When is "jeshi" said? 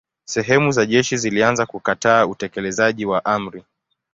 0.85-1.17